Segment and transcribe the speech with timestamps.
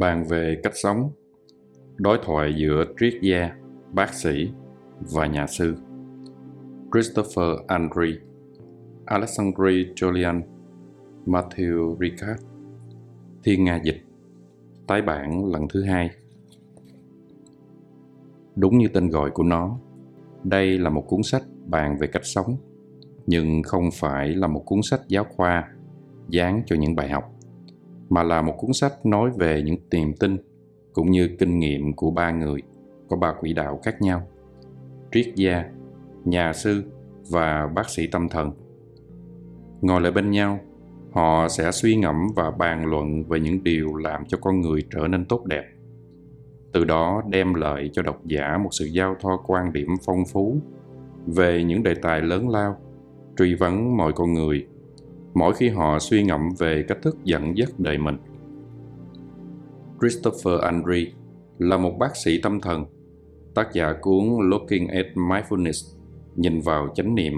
[0.00, 1.10] bàn về cách sống,
[1.96, 3.50] đối thoại giữa triết gia,
[3.92, 4.50] bác sĩ
[5.00, 5.76] và nhà sư.
[6.92, 8.06] Christopher andre,
[9.04, 10.42] alexandre julian
[11.26, 12.42] matthew ricard.
[13.44, 14.02] Thiên nga dịch,
[14.86, 16.10] tái bản lần thứ hai.
[18.56, 19.78] Đúng như tên gọi của nó,
[20.44, 22.56] đây là một cuốn sách bàn về cách sống,
[23.26, 25.68] nhưng không phải là một cuốn sách giáo khoa
[26.28, 27.32] dán cho những bài học
[28.10, 30.36] mà là một cuốn sách nói về những niềm tin
[30.92, 32.62] cũng như kinh nghiệm của ba người,
[33.08, 34.22] có ba quỹ đạo khác nhau.
[35.12, 35.64] Triết gia,
[36.24, 36.82] nhà sư
[37.30, 38.50] và bác sĩ tâm thần.
[39.80, 40.58] Ngồi lại bên nhau,
[41.12, 45.08] họ sẽ suy ngẫm và bàn luận về những điều làm cho con người trở
[45.08, 45.64] nên tốt đẹp.
[46.72, 50.56] Từ đó đem lại cho độc giả một sự giao thoa quan điểm phong phú
[51.26, 52.76] về những đề tài lớn lao,
[53.38, 54.66] truy vấn mọi con người
[55.34, 58.16] mỗi khi họ suy ngẫm về cách thức dẫn dắt đời mình
[60.00, 61.04] christopher andre
[61.58, 62.84] là một bác sĩ tâm thần
[63.54, 65.96] tác giả cuốn looking at mindfulness
[66.36, 67.32] nhìn vào chánh niệm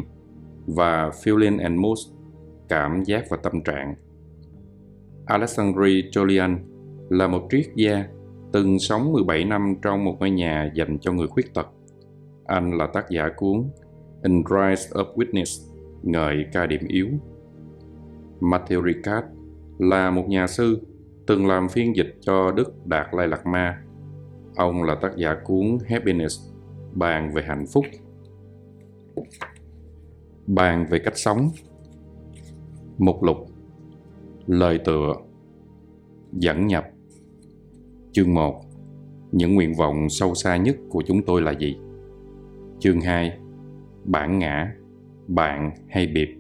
[0.67, 1.99] và feeling and mood
[2.69, 3.95] cảm giác và tâm trạng
[5.27, 6.59] alexandre Jolian
[7.11, 8.05] là một triết gia
[8.53, 11.67] từng sống 17 năm trong một ngôi nhà dành cho người khuyết tật.
[12.47, 13.65] Anh là tác giả cuốn
[14.23, 17.09] In Rise of Witness, ngợi ca điểm yếu.
[18.43, 19.27] Matthew Ricard
[19.79, 20.81] là một nhà sư
[21.27, 23.83] từng làm phiên dịch cho Đức Đạt Lai Lạt Ma.
[24.57, 26.41] Ông là tác giả cuốn Happiness,
[26.95, 27.85] bàn về hạnh phúc.
[30.47, 31.51] Bàn về cách sống.
[32.99, 33.37] Mục lục
[34.47, 35.15] Lời tựa
[36.33, 36.85] Dẫn nhập
[38.13, 38.61] Chương 1
[39.33, 41.77] Những nguyện vọng sâu xa nhất của chúng tôi là gì?
[42.79, 43.39] Chương 2
[44.05, 44.75] Bản ngã,
[45.29, 46.37] bạn hay biệt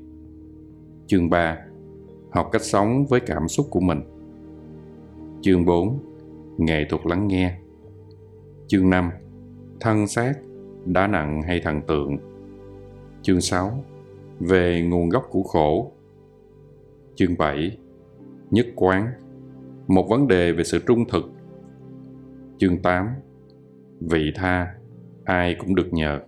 [1.06, 1.58] Chương 3
[2.32, 4.00] Học cách sống với cảm xúc của mình.
[5.42, 5.98] Chương 4
[6.58, 7.58] Nghệ thuật lắng nghe.
[8.66, 9.10] Chương 5
[9.80, 10.34] Thân xác,
[10.84, 12.16] đá nặng hay thần tượng.
[13.22, 13.84] Chương 6
[14.40, 15.92] Về nguồn gốc của khổ.
[17.14, 17.78] Chương 7
[18.50, 19.06] Nhất quán
[19.86, 21.30] Một vấn đề về sự trung thực.
[22.58, 23.08] Chương 8
[24.00, 24.74] Vị tha,
[25.24, 26.20] ai cũng được nhờ.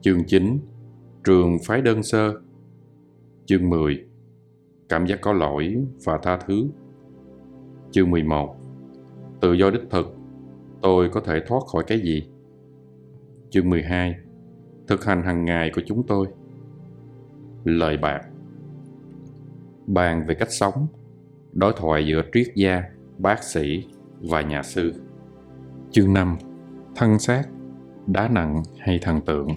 [0.00, 0.58] Chương 9
[1.24, 2.32] Trường phái đơn sơ.
[3.46, 4.07] Chương 10
[4.88, 6.66] Cảm giác có lỗi và tha thứ.
[7.90, 8.56] Chương 11
[9.40, 10.16] Tự do đích thực.
[10.82, 12.28] Tôi có thể thoát khỏi cái gì?
[13.50, 14.14] Chương 12
[14.86, 16.26] Thực hành hàng ngày của chúng tôi.
[17.64, 18.20] Lời bạc.
[19.86, 20.86] Bàn về cách sống.
[21.52, 22.82] Đối thoại giữa triết gia,
[23.18, 23.84] bác sĩ
[24.20, 24.92] và nhà sư.
[25.90, 26.36] Chương 5
[26.96, 27.42] Thân xác,
[28.06, 29.48] đá nặng hay thần tượng?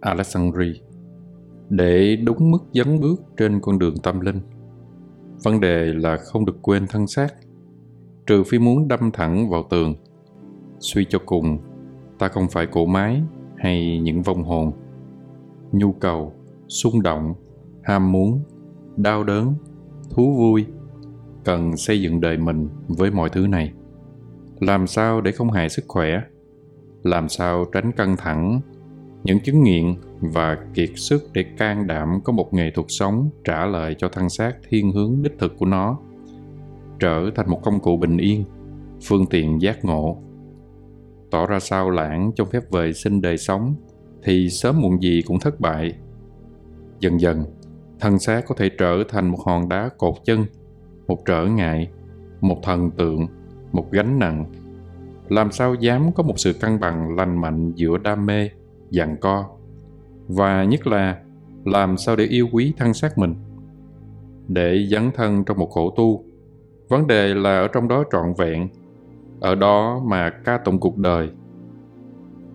[0.00, 0.87] Alexandria
[1.70, 4.40] để đúng mức dấn bước trên con đường tâm linh.
[5.44, 7.34] Vấn đề là không được quên thân xác
[8.26, 9.94] Trừ phi muốn đâm thẳng vào tường.
[10.78, 11.58] Suy cho cùng
[12.18, 13.22] Ta không phải cổ máy
[13.56, 14.72] hay những vong hồn.
[15.72, 16.32] Nhu cầu,
[16.68, 17.34] xung động,
[17.82, 18.40] ham muốn,
[18.96, 19.54] đau đớn,
[20.10, 20.66] thú vui
[21.44, 23.72] cần xây dựng đời mình với mọi thứ này.
[24.60, 26.20] Làm sao để không hại sức khỏe?
[27.02, 28.60] Làm sao tránh căng thẳng?
[29.24, 33.66] Những chứng nghiện và kiệt sức để can đảm có một nghệ thuật sống trả
[33.66, 35.98] lời cho thân xác thiên hướng đích thực của nó.
[37.00, 38.44] Trở thành một công cụ bình yên,
[39.04, 40.18] phương tiện giác ngộ.
[41.30, 43.74] Tỏ ra sao lãng trong phép vệ sinh đời sống,
[44.22, 45.92] thì sớm muộn gì cũng thất bại.
[47.00, 47.44] Dần dần,
[48.00, 50.44] thân xác có thể trở thành một hòn đá cột chân,
[51.06, 51.90] một trở ngại,
[52.40, 53.26] một thần tượng,
[53.72, 54.44] một gánh nặng.
[55.28, 58.50] Làm sao dám có một sự cân bằng lành mạnh giữa đam mê,
[58.90, 59.57] giằng co?
[60.28, 61.18] Và nhất là
[61.64, 63.34] làm sao để yêu quý thân xác mình,
[64.48, 66.24] để dấn thân trong một khổ tu.
[66.88, 68.68] Vấn đề là ở trong đó trọn vẹn,
[69.40, 71.30] ở đó mà ca tụng cuộc đời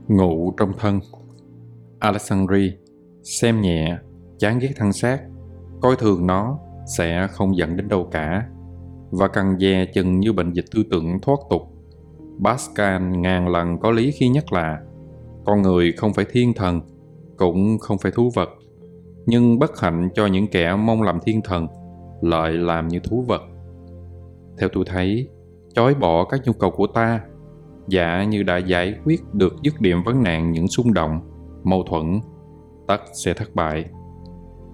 [0.08, 1.00] ngụ trong thân.
[2.00, 2.72] Alexandri,
[3.24, 3.98] xem nhẹ,
[4.40, 5.22] chán ghét thân xác,
[5.82, 6.60] coi thường nó
[6.98, 8.48] sẽ không dẫn đến đâu cả.
[9.12, 11.62] Và cần dè chừng như bệnh dịch tư tưởng thoát tục.
[12.44, 14.82] Pascal ngàn lần có lý khi nhắc là,
[15.46, 16.82] con người không phải thiên thần
[17.38, 18.50] cũng không phải thú vật,
[19.26, 21.68] nhưng bất hạnh cho những kẻ mong làm thiên thần
[22.22, 23.42] lại làm như thú vật.
[24.60, 25.30] Theo tôi thấy,
[25.76, 27.22] chối bỏ các nhu cầu của ta
[27.88, 31.20] giả như đã giải quyết được dứt điểm vấn nạn những xung động,
[31.64, 32.20] mâu thuẫn,
[32.88, 33.86] tất sẽ thất bại.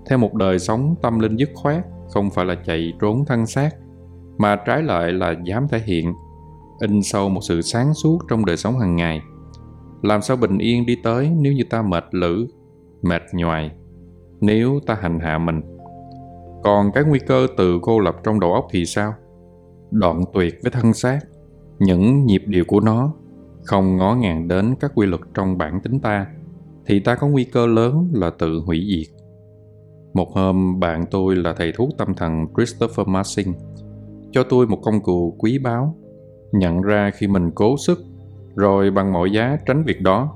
[0.09, 3.69] Theo một đời sống tâm linh dứt khoát, không phải là chạy trốn thân xác,
[4.37, 6.13] mà trái lại là dám thể hiện,
[6.79, 9.21] in sâu một sự sáng suốt trong đời sống hàng ngày
[10.01, 12.47] làm sao bình yên đi tới nếu như ta mệt lử,
[13.01, 13.71] mệt nhoài?
[14.41, 15.61] Nếu ta hành hạ mình,
[16.63, 19.13] còn cái nguy cơ tự cô lập trong đầu óc thì sao?
[19.91, 21.19] Đoạn tuyệt với thân xác,
[21.79, 23.13] những nhịp điệu của nó
[23.63, 26.27] không ngó ngàng đến các quy luật trong bản tính ta,
[26.85, 29.15] thì ta có nguy cơ lớn là tự hủy diệt.
[30.13, 33.53] Một hôm, bạn tôi là thầy thuốc tâm thần christopher marsing
[34.31, 35.95] cho tôi một công cụ quý báu,
[36.51, 37.99] nhận ra khi mình cố sức
[38.55, 40.35] rồi bằng mọi giá tránh việc đó.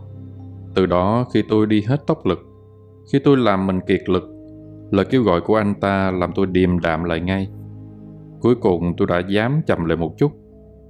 [0.75, 2.39] Từ đó khi tôi đi hết tốc lực,
[3.11, 4.23] khi tôi làm mình kiệt lực,
[4.91, 7.47] lời kêu gọi của anh ta làm tôi điềm đạm lại ngay.
[8.41, 10.31] Cuối cùng tôi đã dám chậm lại một chút,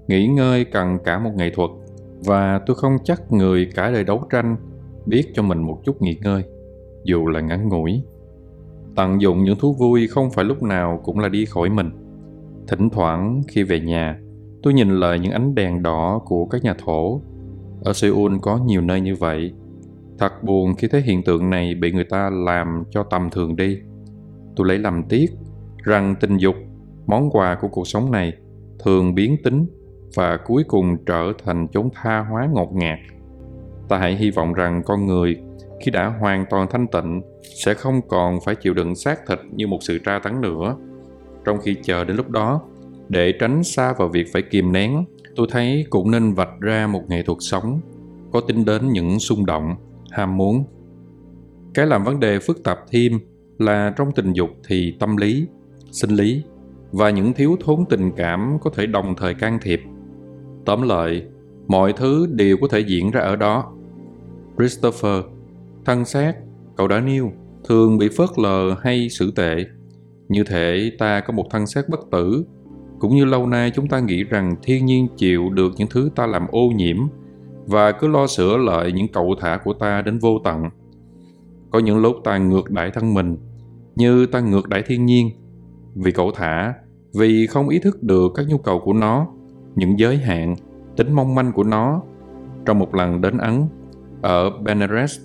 [0.08, 1.70] nghỉ ngơi cần cả một nghệ thuật
[2.26, 4.56] và tôi không chắc người cả đời đấu tranh
[5.06, 6.44] biết cho mình một chút nghỉ ngơi,
[7.04, 8.04] dù là ngắn ngủi.
[8.96, 11.90] Tận dụng những thú vui không phải lúc nào cũng là đi khỏi mình.
[12.68, 14.20] Thỉnh thoảng khi về nhà
[14.64, 17.22] tôi nhìn lại những ánh đèn đỏ của các nhà thổ.
[17.84, 19.54] Ở seoul có nhiều nơi như vậy.
[20.20, 23.78] Thật buồn khi thấy hiện tượng này bị người ta làm cho tầm thường đi.
[24.56, 25.26] Tôi lấy làm tiếc
[25.84, 26.56] rằng tình dục,
[27.06, 28.34] món quà của cuộc sống này
[28.84, 29.66] thường biến tính
[30.16, 33.00] và cuối cùng trở thành chốn tha hóa ngột ngạt.
[33.90, 35.38] Ta hãy hy vọng rằng con người
[35.82, 37.22] khi đã hoàn toàn thanh tịnh
[37.64, 40.76] sẽ không còn phải chịu đựng xác thịt như một sự tra tấn nữa.
[41.46, 42.62] Trong khi chờ đến lúc đó
[43.14, 45.06] để tránh xa vào việc phải kìm nén,
[45.36, 47.80] tôi thấy cũng nên vạch ra một nghệ thuật sống,
[48.32, 49.76] có tính đến những xung động,
[50.12, 50.64] ham muốn.
[51.74, 53.20] Cái làm vấn đề phức tạp thêm
[53.58, 55.48] là trong tình dục thì tâm lý,
[55.92, 56.44] sinh lý
[56.92, 59.82] và những thiếu thốn tình cảm có thể đồng thời can thiệp.
[60.66, 61.24] Tóm lại,
[61.68, 63.74] mọi thứ đều có thể diễn ra ở đó.
[64.58, 65.24] Christopher,
[65.86, 66.34] thân xác,
[66.78, 67.32] cậu đã nêu,
[67.68, 69.56] thường bị phớt lờ hay xử tệ.
[70.30, 72.46] Như thể ta có một thân xác bất tử
[73.04, 76.28] cũng như lâu nay chúng ta nghĩ rằng thiên nhiên chịu được những thứ ta
[76.28, 76.98] làm ô nhiễm
[77.66, 80.64] và cứ lo sửa lại những cậu thả của ta đến vô tận.
[81.72, 83.38] Có những lúc ta ngược đãi thân mình,
[83.96, 85.30] như ta ngược đãi thiên nhiên.
[85.96, 86.74] Vì cậu thả,
[87.14, 89.28] vì không ý thức được các nhu cầu của nó,
[89.76, 90.56] những giới hạn,
[90.98, 92.02] tính mong manh của nó.
[92.66, 93.68] Trong một lần đến ấn,
[94.22, 95.20] ở benares,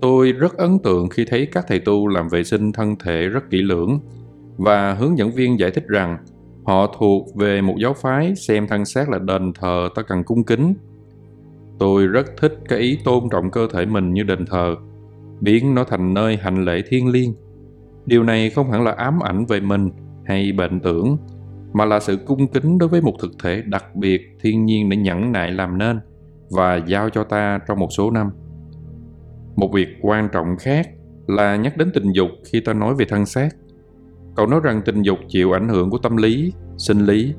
[0.00, 3.50] tôi rất ấn tượng khi thấy các thầy tu làm vệ sinh thân thể rất
[3.50, 4.00] kỹ lưỡng
[4.56, 6.18] và hướng dẫn viên giải thích rằng
[6.64, 10.44] họ thuộc về một giáo phái xem thân xác là đền thờ ta cần cung
[10.44, 10.74] kính.
[11.78, 14.76] Tôi rất thích cái ý tôn trọng cơ thể mình như đền thờ,
[15.40, 17.34] biến nó thành nơi hành lễ thiêng liêng.
[18.06, 19.90] Điều này không hẳn là ám ảnh về mình
[20.24, 21.16] hay bệnh tưởng,
[21.72, 24.96] mà là sự cung kính đối với một thực thể đặc biệt thiên nhiên đã
[24.96, 26.00] nhẫn nại làm nên
[26.50, 28.30] và giao cho ta trong một số năm.
[29.56, 30.88] Một việc quan trọng khác
[31.26, 33.48] là nhắc đến tình dục khi ta nói về thân xác
[34.36, 37.34] cậu nói rằng tình dục chịu ảnh hưởng của tâm lý, sinh lý.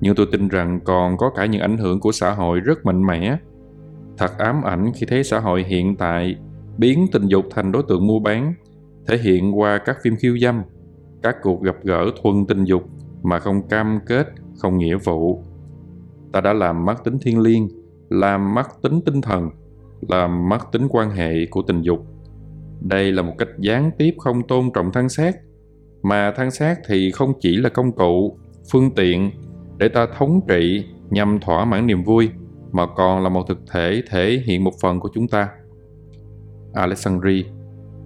[0.00, 3.06] Nhưng tôi tin rằng còn có cả những ảnh hưởng của xã hội rất mạnh
[3.06, 3.38] mẽ.
[4.18, 6.36] Thật ám ảnh khi thấy xã hội hiện tại
[6.78, 8.54] biến tình dục thành đối tượng mua bán,
[9.06, 10.62] thể hiện qua các phim khiêu dâm,
[11.22, 12.82] các cuộc gặp gỡ thuần tình dục
[13.22, 14.28] mà không cam kết,
[14.58, 15.44] không nghĩa vụ.
[16.32, 17.68] Ta đã làm mất tính thiên liêng,
[18.10, 19.50] làm mất tính tinh thần,
[20.08, 22.06] làm mất tính quan hệ của tình dục.
[22.80, 25.36] Đây là một cách gián tiếp không tôn trọng thân xác
[26.02, 28.38] mà thân xác thì không chỉ là công cụ,
[28.72, 29.30] phương tiện
[29.78, 32.28] để ta thống trị nhằm thỏa mãn niềm vui,
[32.72, 35.48] mà còn là một thực thể thể hiện một phần của chúng ta.
[36.74, 37.44] Alexandri,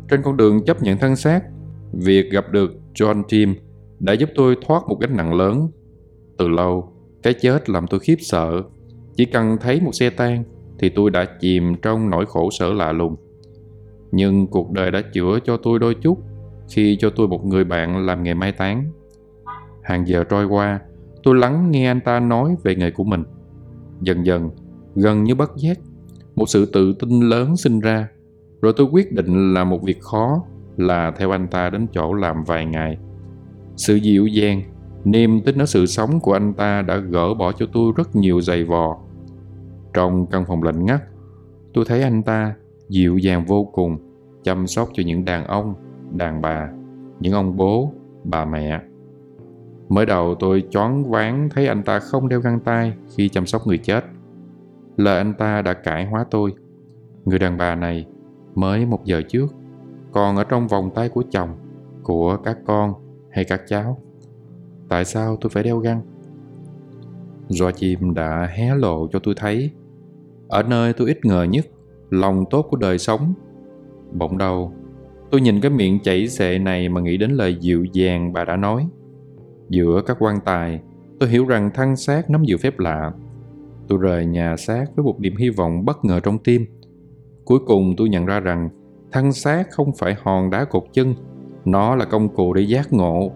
[0.09, 1.41] trên con đường chấp nhận thân xác,
[1.93, 3.55] việc gặp được john tim
[4.01, 5.69] đã giúp tôi thoát một gánh nặng lớn.
[6.39, 8.63] Từ lâu, cái chết làm tôi khiếp sợ.
[9.17, 10.45] Chỉ cần thấy một xe tan
[10.79, 13.17] thì tôi đã chìm trong nỗi khổ sở lạ lùng.
[14.13, 16.19] Nhưng cuộc đời đã chữa cho tôi đôi chút
[16.69, 18.85] khi cho tôi một người bạn làm nghề mai táng.
[19.83, 20.81] Hàng giờ trôi qua,
[21.23, 23.23] tôi lắng nghe anh ta nói về nghề của mình.
[24.01, 24.51] Dần dần,
[24.95, 25.79] gần như bất giác,
[26.37, 28.09] một sự tự tin lớn sinh ra,
[28.63, 30.43] rồi tôi quyết định là một việc khó
[30.77, 32.99] là theo anh ta đến chỗ làm vài ngày.
[33.77, 34.63] Sự dịu dàng,
[35.05, 38.41] niềm tin ở sự sống của anh ta đã gỡ bỏ cho tôi rất nhiều
[38.41, 38.99] giày vò.
[39.95, 41.03] Trong căn phòng lạnh ngắt,
[41.75, 42.55] tôi thấy anh ta
[42.89, 43.99] dịu dàng vô cùng,
[44.43, 45.75] chăm sóc cho những đàn ông
[46.17, 46.71] đàn bà,
[47.21, 47.93] những ông bố,
[48.25, 48.81] bà mẹ.
[49.89, 53.67] Mới đầu tôi choáng váng thấy anh ta không đeo găng tay khi chăm sóc
[53.67, 54.05] người chết.
[54.97, 56.55] Lời anh ta đã cải hóa tôi.
[57.25, 58.07] Người đàn bà này
[58.55, 59.47] mới một giờ trước,
[60.13, 61.49] còn ở trong vòng tay của chồng,
[62.03, 62.95] của các con
[63.31, 63.99] hay các cháu.
[64.89, 66.01] Tại sao tôi phải đeo găng?
[67.49, 69.71] Doa chim đã hé lộ cho tôi thấy.
[70.49, 71.67] Ở nơi tôi ít ngờ nhất,
[72.11, 73.35] lòng tốt của đời sống.
[74.13, 74.73] Bỗng đầu
[75.35, 78.57] tôi nhìn cái miệng chảy xệ này mà nghĩ đến lời dịu dàng bà đã
[78.57, 78.89] nói.
[79.69, 80.81] Giữa các quan tài,
[81.21, 83.13] tôi hiểu rằng thân xác nắm giữ phép lạ.
[83.89, 86.67] Tôi rời nhà xác với một niềm hy vọng bất ngờ trong tim.
[87.45, 88.69] Cuối cùng tôi nhận ra rằng
[89.13, 91.15] thân xác không phải hòn đá cột chân,
[91.65, 93.33] nó là công cụ để giác ngộ.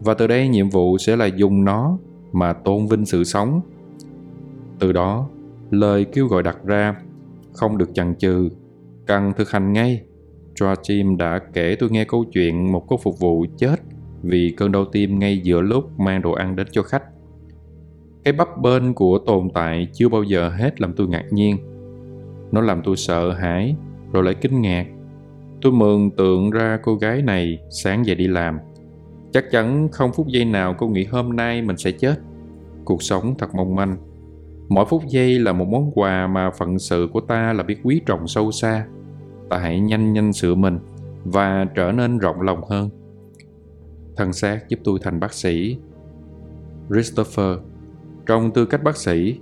[0.00, 1.98] Và từ đây nhiệm vụ sẽ là dùng nó
[2.32, 3.60] mà tôn vinh sự sống.
[4.78, 5.28] Từ đó,
[5.70, 6.94] lời kêu gọi đặt ra
[7.52, 8.48] không được chần chừ,
[9.06, 10.02] cần thực hành ngay.
[10.54, 13.76] Joachim đã kể tôi nghe câu chuyện một cô phục vụ chết
[14.22, 17.02] vì cơn đau tim ngay giữa lúc mang đồ ăn đến cho khách.
[18.24, 21.56] Cái bắp bên của tồn tại chưa bao giờ hết làm tôi ngạc nhiên.
[22.52, 23.76] Nó làm tôi sợ hãi,
[24.12, 24.86] rồi lại kinh ngạc.
[25.60, 28.58] Tôi mường tượng ra cô gái này sáng dậy đi làm.
[29.32, 32.14] Chắc chắn không phút giây nào cô nghĩ hôm nay mình sẽ chết.
[32.84, 33.96] Cuộc sống thật mong manh.
[34.68, 38.00] Mỗi phút giây là một món quà mà phận sự của ta là biết quý
[38.06, 38.86] trọng sâu xa.
[39.52, 40.78] Ta hãy nhanh nhanh sửa mình
[41.24, 42.90] và trở nên rộng lòng hơn
[44.16, 45.76] thân xác giúp tôi thành bác sĩ.
[46.88, 47.58] Christopher,
[48.26, 49.38] trong tư cách bác sĩ,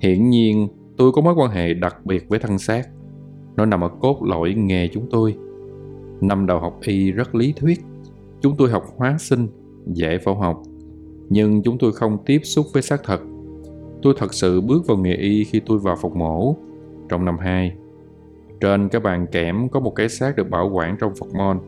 [0.00, 2.88] hiển nhiên tôi có mối quan hệ đặc biệt với thân xác.
[3.56, 5.36] Nó nằm ở cốt lõi nghề chúng tôi.
[6.20, 7.80] Năm đầu học y rất lý thuyết.
[8.40, 9.48] Chúng tôi học hóa sinh,
[9.86, 10.62] dễ phẫu học.
[11.28, 13.20] Nhưng chúng tôi không tiếp xúc với xác thật.
[14.02, 16.56] Tôi thật sự bước vào nghề y khi tôi vào phòng mổ
[17.08, 17.76] trong năm 2.
[18.62, 21.58] Trên cái bàn kẽm có một cái xác được bảo quản trong Phật môn.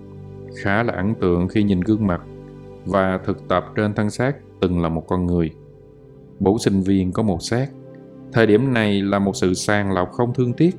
[0.57, 2.23] Khá là ấn tượng khi nhìn gương mặt
[2.87, 5.51] và thực tập trên thân xác từng là một con người.
[6.41, 7.67] Bốn sinh viên có một xác.
[8.33, 10.77] Thời điểm này là một sự sàng lọc không thương tiếc.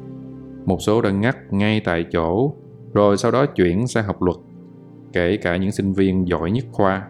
[0.65, 2.53] Một số đã ngắt ngay tại chỗ,
[2.93, 4.37] rồi sau đó chuyển sang học luật,
[5.13, 7.07] kể cả những sinh viên giỏi nhất khoa.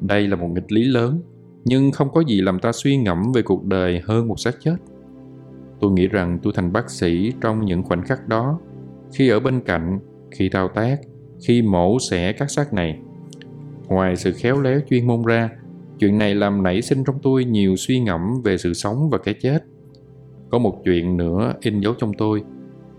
[0.00, 1.22] Đây là một nghịch lý lớn,
[1.64, 4.76] nhưng không có gì làm ta suy ngẫm về cuộc đời hơn một xác chết.
[5.80, 8.60] Tôi nghĩ rằng tôi thành bác sĩ trong những khoảnh khắc đó,
[9.12, 9.98] khi ở bên cạnh,
[10.30, 10.96] khi thao tác,
[11.46, 13.00] khi mổ xẻ các xác này
[13.88, 15.50] Ngoài sự khéo léo chuyên môn ra,
[15.98, 19.34] chuyện này làm nảy sinh trong tôi nhiều suy ngẫm về sự sống và cái
[19.34, 19.64] chết.
[20.50, 22.42] Có một chuyện nữa in dấu trong tôi.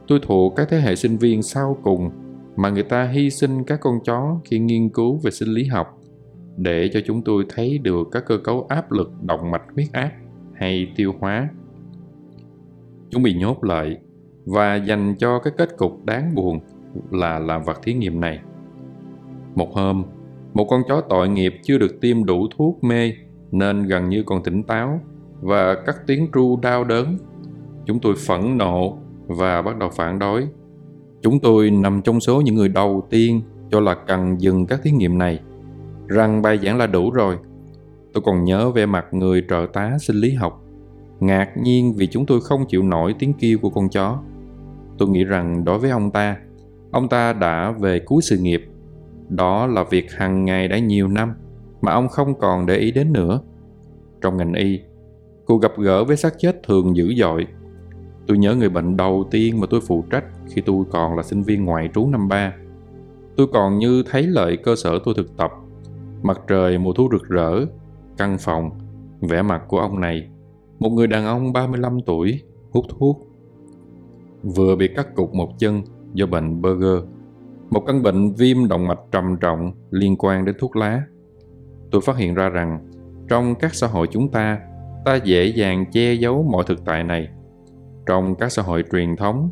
[0.07, 2.09] Tôi thuộc các thế hệ sinh viên sau cùng
[2.55, 5.87] mà người ta hy sinh các con chó khi nghiên cứu về sinh lý học
[6.57, 10.11] để cho chúng tôi thấy được các cơ cấu áp lực động mạch huyết áp
[10.53, 11.49] hay tiêu hóa.
[13.09, 13.97] Chúng bị nhốt lại
[14.45, 16.59] và dành cho cái kết cục đáng buồn
[17.11, 18.39] là làm vật thí nghiệm này.
[19.55, 20.03] Một hôm,
[20.53, 23.13] một con chó tội nghiệp chưa được tiêm đủ thuốc mê
[23.51, 24.99] nên gần như còn tỉnh táo
[25.41, 27.17] và cắt tiếng tru đau đớn.
[27.85, 28.97] Chúng tôi phẫn nộ
[29.27, 30.47] và bắt đầu phản đối.
[31.21, 34.91] Chúng tôi nằm trong số những người đầu tiên cho là cần dừng các thí
[34.91, 35.39] nghiệm này,
[36.07, 37.37] rằng bài giảng là đủ rồi.
[38.13, 40.63] Tôi còn nhớ vẻ mặt người trợ tá sinh lý học,
[41.19, 44.19] ngạc nhiên vì chúng tôi không chịu nổi tiếng kêu của con chó.
[44.97, 46.37] Tôi nghĩ rằng đối với ông ta,
[46.91, 48.61] ông ta đã về cuối sự nghiệp
[49.29, 51.33] đó là việc hàng ngày đã nhiều năm
[51.81, 53.39] mà ông không còn để ý đến nữa.
[54.21, 54.79] Trong ngành y,
[55.45, 57.47] cuộc gặp gỡ với xác chết thường dữ dội.
[58.27, 61.43] Tôi nhớ người bệnh đầu tiên mà tôi phụ trách khi tôi còn là sinh
[61.43, 62.53] viên ngoại trú năm ba.
[63.35, 65.51] Tôi còn như thấy lợi cơ sở tôi thực tập.
[66.23, 67.65] Mặt trời mùa thu rực rỡ,
[68.17, 68.69] căn phòng,
[69.21, 70.29] vẻ mặt của ông này,
[70.79, 72.41] một người đàn ông 35 tuổi,
[72.71, 73.27] hút thuốc.
[74.43, 75.81] Vừa bị cắt cụt một chân
[76.13, 77.03] do bệnh burger
[77.69, 81.03] một căn bệnh viêm động mạch trầm trọng liên quan đến thuốc lá.
[81.91, 82.79] Tôi phát hiện ra rằng
[83.29, 84.59] trong các xã hội chúng ta,
[85.05, 87.27] ta dễ dàng che giấu mọi thực tại này.
[88.05, 89.49] Trong các xã hội truyền thống,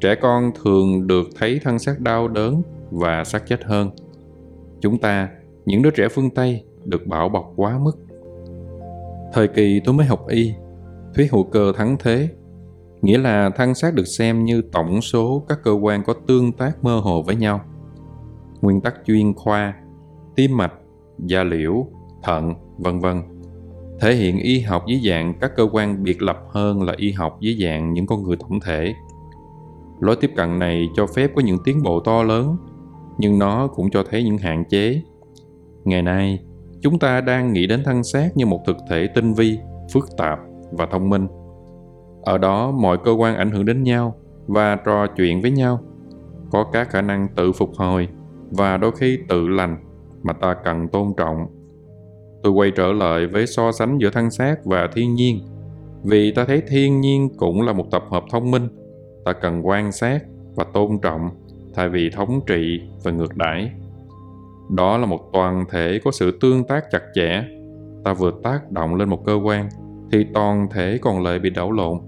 [0.00, 3.90] trẻ con thường được thấy thân xác đau đớn và xác chết hơn.
[4.80, 5.28] Chúng ta,
[5.64, 7.98] những đứa trẻ phương Tây, được bảo bọc quá mức.
[9.32, 10.52] Thời kỳ tôi mới học y,
[11.18, 12.28] thuyết hữu cơ thắng thế
[13.02, 16.84] nghĩa là thân xác được xem như tổng số các cơ quan có tương tác
[16.84, 17.60] mơ hồ với nhau.
[18.60, 19.74] Nguyên tắc chuyên khoa,
[20.36, 20.72] tim mạch,
[21.18, 21.86] da liễu,
[22.22, 23.22] thận, vân vân
[24.00, 27.38] thể hiện y học dưới dạng các cơ quan biệt lập hơn là y học
[27.40, 28.94] dưới dạng những con người tổng thể.
[30.00, 32.56] Lối tiếp cận này cho phép có những tiến bộ to lớn,
[33.18, 35.02] nhưng nó cũng cho thấy những hạn chế.
[35.84, 36.38] Ngày nay,
[36.82, 39.58] chúng ta đang nghĩ đến thân xác như một thực thể tinh vi,
[39.92, 40.38] phức tạp
[40.72, 41.26] và thông minh.
[42.22, 44.14] Ở đó, mọi cơ quan ảnh hưởng đến nhau
[44.46, 45.80] và trò chuyện với nhau.
[46.50, 48.08] Có các khả năng tự phục hồi
[48.50, 49.76] và đôi khi tự lành
[50.22, 51.46] mà ta cần tôn trọng.
[52.42, 55.40] Tôi quay trở lại với so sánh giữa thân xác và thiên nhiên.
[56.04, 58.68] Vì ta thấy thiên nhiên cũng là một tập hợp thông minh,
[59.24, 60.22] ta cần quan sát
[60.54, 61.30] và tôn trọng
[61.74, 63.70] thay vì thống trị và ngược đãi.
[64.70, 67.44] Đó là một toàn thể có sự tương tác chặt chẽ.
[68.04, 69.68] Ta vừa tác động lên một cơ quan
[70.12, 71.98] thì toàn thể còn lại bị đảo lộn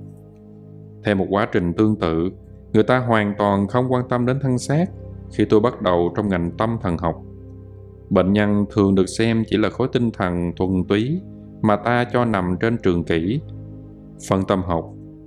[1.05, 2.31] theo một quá trình tương tự,
[2.73, 4.91] người ta hoàn toàn không quan tâm đến thân xác
[5.33, 7.23] khi tôi bắt đầu trong ngành tâm thần học.
[8.11, 11.21] Bệnh nhân thường được xem chỉ là khối tinh thần thuần túy
[11.63, 13.41] mà ta cho nằm trên trường kỷ.
[14.29, 14.85] Phân tâm học,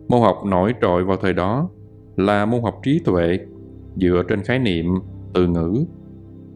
[0.07, 1.69] môn học nổi trội vào thời đó,
[2.15, 3.39] là môn học trí tuệ
[3.95, 4.85] dựa trên khái niệm,
[5.33, 5.85] từ ngữ.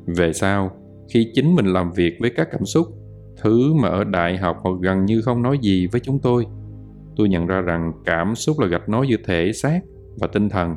[0.05, 0.71] Về sau,
[1.09, 2.87] khi chính mình làm việc với các cảm xúc,
[3.41, 6.45] thứ mà ở đại học họ gần như không nói gì với chúng tôi.
[7.15, 9.79] Tôi nhận ra rằng cảm xúc là gạch nối giữa thể xác
[10.19, 10.75] và tinh thần,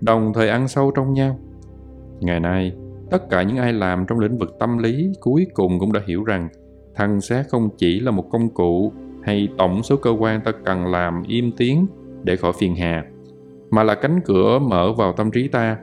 [0.00, 1.38] đồng thời ăn sâu trong nhau.
[2.20, 2.72] Ngày nay,
[3.10, 6.24] tất cả những ai làm trong lĩnh vực tâm lý cuối cùng cũng đã hiểu
[6.24, 6.48] rằng
[6.94, 10.86] thân xác không chỉ là một công cụ hay tổng số cơ quan ta cần
[10.86, 11.86] làm im tiếng
[12.24, 13.04] để khỏi phiền hà,
[13.70, 15.76] mà là cánh cửa mở vào tâm trí ta,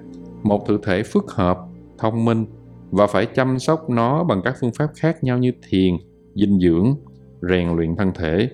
[0.44, 1.58] một thực thể phức hợp,
[1.98, 2.46] thông minh
[2.94, 5.94] và phải chăm sóc nó bằng các phương pháp khác nhau như thiền,
[6.36, 6.96] dinh dưỡng,
[7.42, 8.50] rèn luyện thân thể.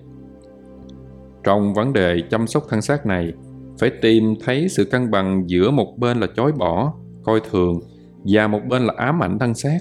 [1.43, 3.33] Trong vấn đề chăm sóc thân xác này,
[3.79, 6.93] phải tìm thấy sự cân bằng giữa một bên là chối bỏ,
[7.23, 7.79] coi thường
[8.23, 9.79] và một bên là ám ảnh thân xác.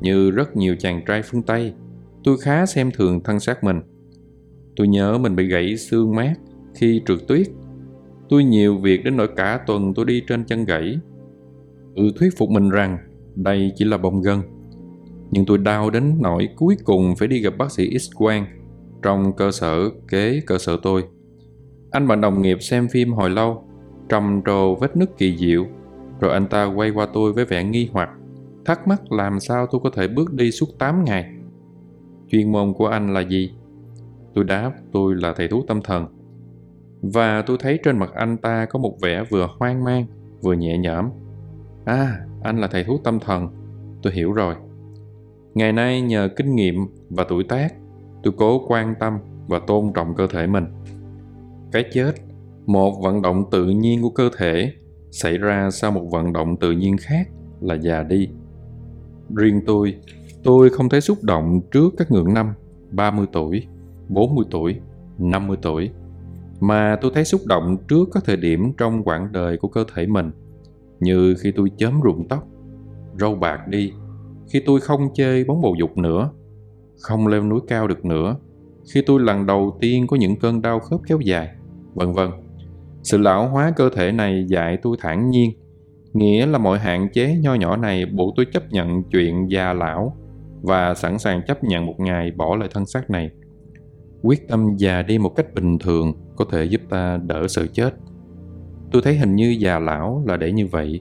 [0.00, 1.72] Như rất nhiều chàng trai phương Tây,
[2.24, 3.80] tôi khá xem thường thân xác mình.
[4.76, 6.34] Tôi nhớ mình bị gãy xương mát
[6.74, 7.46] khi trượt tuyết.
[8.28, 10.98] Tôi nhiều việc đến nỗi cả tuần tôi đi trên chân gãy.
[11.96, 12.98] Tự thuyết phục mình rằng
[13.34, 14.38] đây chỉ là bông gân.
[15.30, 18.44] Nhưng tôi đau đến nỗi cuối cùng phải đi gặp bác sĩ X-quang
[19.02, 21.04] trong cơ sở kế cơ sở tôi.
[21.90, 23.64] Anh bạn đồng nghiệp xem phim hồi lâu,
[24.08, 25.66] trầm trồ vết nứt kỳ diệu,
[26.20, 28.10] rồi anh ta quay qua tôi với vẻ nghi hoặc,
[28.64, 31.32] thắc mắc làm sao tôi có thể bước đi suốt 8 ngày.
[32.28, 33.54] Chuyên môn của anh là gì?
[34.34, 36.06] Tôi đáp tôi là thầy thuốc tâm thần.
[37.02, 40.06] Và tôi thấy trên mặt anh ta có một vẻ vừa hoang mang,
[40.42, 41.10] vừa nhẹ nhõm.
[41.84, 43.48] À, anh là thầy thuốc tâm thần.
[44.02, 44.54] Tôi hiểu rồi.
[45.54, 47.74] Ngày nay nhờ kinh nghiệm và tuổi tác,
[48.22, 50.64] tôi cố quan tâm và tôn trọng cơ thể mình.
[51.72, 52.12] Cái chết,
[52.66, 54.72] một vận động tự nhiên của cơ thể
[55.10, 57.28] xảy ra sau một vận động tự nhiên khác
[57.60, 58.28] là già đi.
[59.36, 59.96] Riêng tôi,
[60.44, 62.54] tôi không thấy xúc động trước các ngưỡng năm
[62.90, 63.66] 30 tuổi,
[64.08, 64.80] 40 tuổi,
[65.18, 65.90] 50 tuổi,
[66.60, 70.06] mà tôi thấy xúc động trước các thời điểm trong quãng đời của cơ thể
[70.06, 70.30] mình,
[71.02, 72.48] như khi tôi chớm rụng tóc,
[73.20, 73.92] râu bạc đi,
[74.48, 76.30] khi tôi không chơi bóng bầu dục nữa,
[77.02, 78.36] không leo núi cao được nữa,
[78.94, 81.48] khi tôi lần đầu tiên có những cơn đau khớp kéo dài,
[81.94, 82.30] vân vân.
[83.02, 85.50] Sự lão hóa cơ thể này dạy tôi thản nhiên,
[86.12, 90.16] nghĩa là mọi hạn chế nho nhỏ này buộc tôi chấp nhận chuyện già lão
[90.62, 93.30] và sẵn sàng chấp nhận một ngày bỏ lại thân xác này.
[94.22, 97.94] Quyết tâm già đi một cách bình thường có thể giúp ta đỡ sự chết.
[98.92, 101.00] Tôi thấy hình như già lão là để như vậy.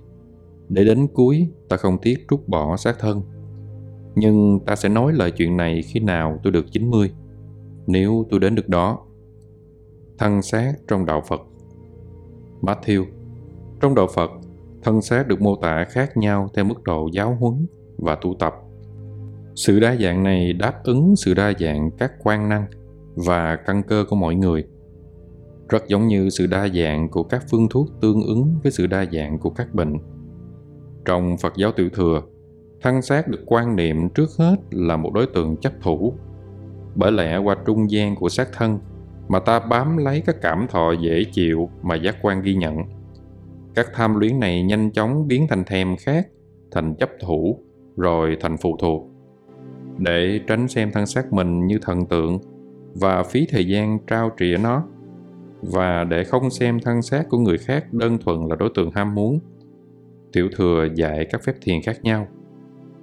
[0.69, 3.21] Để đến cuối ta không tiếc trút bỏ xác thân.
[4.15, 7.11] Nhưng ta sẽ nói lời chuyện này khi nào tôi được 90.
[7.87, 8.99] Nếu tôi đến được đó.
[10.17, 11.41] Thân xác trong đạo Phật
[12.61, 13.05] Matthew
[13.81, 14.31] Trong đạo Phật,
[14.83, 17.65] thân xác được mô tả khác nhau theo mức độ giáo huấn
[17.97, 18.53] và tu tập.
[19.55, 22.65] Sự đa dạng này đáp ứng sự đa dạng các quan năng
[23.15, 24.63] và căn cơ của mọi người.
[25.71, 29.05] Rất giống như sự đa dạng của các phương thuốc tương ứng với sự đa
[29.11, 29.97] dạng của các bệnh.
[31.05, 32.21] Trong Phật giáo tiểu thừa,
[32.81, 36.13] thân xác được quan niệm trước hết là một đối tượng chấp thủ.
[36.95, 38.79] Bởi lẽ qua trung gian của xác thân
[39.27, 42.77] mà ta bám lấy các cảm thọ dễ chịu mà giác quan ghi nhận.
[43.75, 46.27] Các tham luyến này nhanh chóng biến thành thèm khát,
[46.71, 47.59] thành chấp thủ,
[47.97, 49.07] rồi thành phụ thuộc.
[49.97, 52.39] Để tránh xem thân xác mình như thần tượng
[52.93, 54.83] và phí thời gian trao trịa nó,
[55.61, 59.15] và để không xem thân xác của người khác đơn thuần là đối tượng ham
[59.15, 59.39] muốn,
[60.33, 62.27] tiểu thừa dạy các phép thiền khác nhau.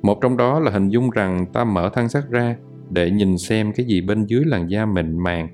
[0.03, 2.57] Một trong đó là hình dung rằng ta mở thân xác ra
[2.91, 5.49] để nhìn xem cái gì bên dưới làn da mịn màng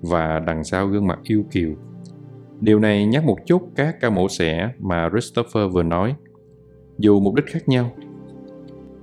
[0.00, 1.70] và đằng sau gương mặt yêu kiều.
[2.60, 6.14] Điều này nhắc một chút các ca mổ xẻ mà Christopher vừa nói.
[6.98, 7.90] Dù mục đích khác nhau,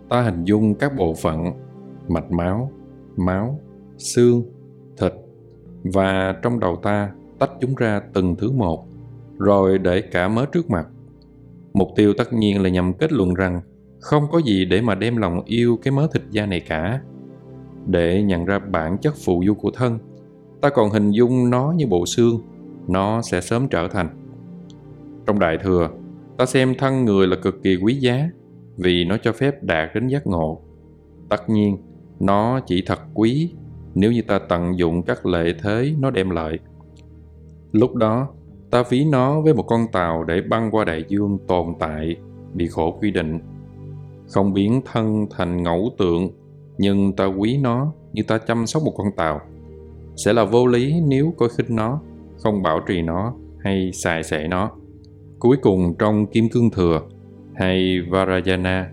[0.10, 1.46] ta hình dung các bộ phận
[2.08, 2.72] mạch máu,
[3.16, 3.60] máu,
[3.98, 4.44] xương,
[4.98, 5.14] thịt
[5.84, 8.86] và trong đầu ta tách chúng ra từng thứ một
[9.38, 10.88] rồi để cả mớ trước mặt.
[11.74, 13.62] Mục tiêu tất nhiên là nhằm kết luận rằng
[14.00, 17.02] không có gì để mà đem lòng yêu cái mớ thịt da này cả.
[17.86, 20.00] Để nhận ra bản chất phụ du của thân,
[20.62, 22.42] ta còn hình dung nó như bộ xương
[22.88, 24.10] nó sẽ sớm trở thành
[25.28, 25.90] trong đại thừa
[26.38, 28.30] ta xem thân người là cực kỳ quý giá
[28.78, 30.62] vì nó cho phép đạt đến giác ngộ
[31.30, 31.78] tất nhiên
[32.20, 33.54] nó chỉ thật quý
[33.96, 36.60] nếu như ta tận dụng các lợi thế nó đem lại
[37.72, 38.28] lúc đó
[38.72, 42.16] ta ví nó với một con tàu để băng qua đại dương tồn tại
[42.54, 43.40] bị khổ quy định
[44.30, 46.30] không biến thân thành ngẫu tượng
[46.78, 49.42] nhưng ta quý nó như ta chăm sóc một con tàu
[50.18, 52.02] sẽ là vô lý nếu coi khinh nó,
[52.38, 54.72] không bảo trì nó hay xài xẻ nó.
[55.40, 57.02] Cuối cùng trong Kim Cương Thừa
[57.56, 58.92] hay Varayana,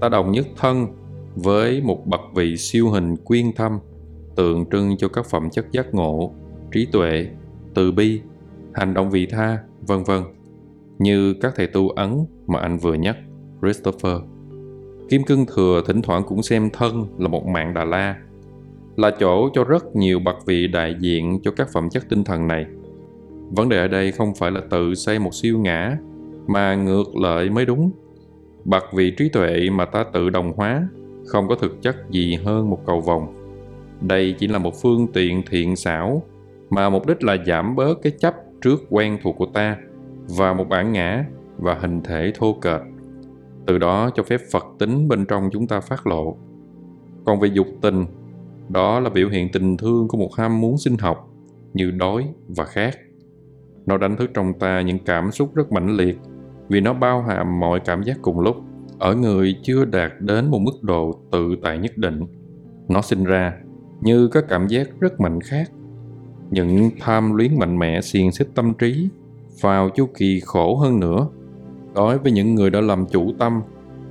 [0.00, 0.86] ta đồng nhất thân
[1.34, 3.78] với một bậc vị siêu hình quyên thâm
[4.36, 6.32] tượng trưng cho các phẩm chất giác ngộ,
[6.72, 7.28] trí tuệ,
[7.74, 8.20] từ bi,
[8.74, 10.22] hành động vị tha, vân vân
[10.98, 13.16] như các thầy tu Ấn mà anh vừa nhắc,
[13.62, 14.16] Christopher.
[15.08, 18.16] Kim Cương Thừa thỉnh thoảng cũng xem thân là một mạng Đà La,
[18.96, 22.46] là chỗ cho rất nhiều bậc vị đại diện cho các phẩm chất tinh thần
[22.46, 22.66] này.
[23.50, 25.98] Vấn đề ở đây không phải là tự xây một siêu ngã,
[26.46, 27.90] mà ngược lại mới đúng.
[28.64, 30.88] Bậc vị trí tuệ mà ta tự đồng hóa
[31.26, 33.34] không có thực chất gì hơn một cầu vòng.
[34.00, 36.22] Đây chỉ là một phương tiện thiện xảo
[36.70, 39.76] mà mục đích là giảm bớt cái chấp trước quen thuộc của ta
[40.36, 41.24] và một bản ngã
[41.58, 42.82] và hình thể thô kệch.
[43.66, 46.36] Từ đó cho phép Phật tính bên trong chúng ta phát lộ.
[47.24, 48.04] Còn về dục tình,
[48.68, 51.30] đó là biểu hiện tình thương của một ham muốn sinh học
[51.74, 52.94] như đói và khát.
[53.86, 56.18] Nó đánh thức trong ta những cảm xúc rất mãnh liệt
[56.68, 58.56] vì nó bao hàm mọi cảm giác cùng lúc
[58.98, 62.20] ở người chưa đạt đến một mức độ tự tại nhất định.
[62.88, 63.54] Nó sinh ra
[64.00, 65.70] như có cảm giác rất mạnh khác.
[66.50, 69.08] Những tham luyến mạnh mẽ xiềng xích tâm trí
[69.60, 71.28] vào chu kỳ khổ hơn nữa.
[71.94, 73.60] Đối với những người đã làm chủ tâm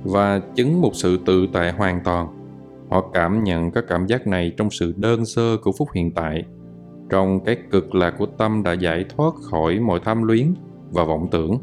[0.04, 2.28] và chứng một sự tự tại hoàn toàn,
[2.90, 6.44] họ cảm nhận các cảm giác này trong sự đơn sơ của phút hiện tại.
[7.10, 10.54] Trong cái cực lạc của tâm đã giải thoát khỏi mọi tham luyến
[10.90, 11.58] và vọng tưởng.